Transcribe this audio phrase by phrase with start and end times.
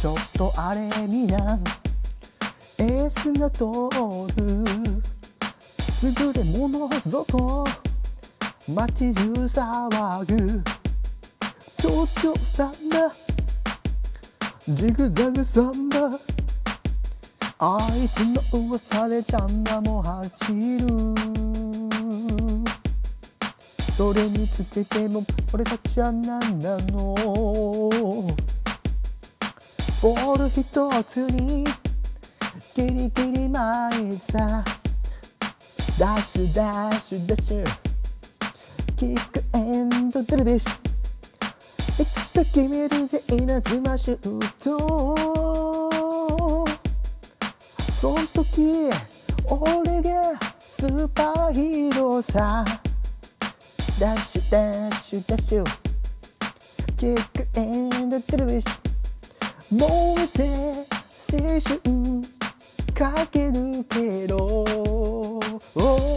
[0.00, 1.58] ちょっとあれみな。
[2.78, 3.64] エースが通
[4.36, 4.64] る。
[6.04, 7.66] 優れものぞこ。
[8.72, 10.62] 街中騒ぐ。
[11.78, 13.10] 蝶々さんだ。
[14.68, 16.10] ジグザグサンバ。
[17.58, 18.20] あいつ
[18.52, 20.86] の噂でちゃんだも走る。
[23.80, 27.16] それにつけても俺たちゃ何なの。
[30.00, 30.62] ボール一
[31.02, 31.64] つに
[32.76, 34.64] キリキリ舞いさ。
[35.98, 37.64] ダッシュダッシュダッシュ。
[38.96, 45.98] kick and dash いつか決めるぜ稲妻シュート
[47.82, 48.88] そん時ゃ
[49.48, 52.64] 俺がスーパーヒーローさ。
[53.98, 55.64] ダッシュダッシュダッシュ。
[56.96, 58.87] キックエンドドルビッシュ
[59.70, 59.86] 燃
[60.16, 60.48] えて
[61.30, 61.80] 青春
[62.94, 64.64] 駆け抜けろ、
[65.76, 66.07] oh,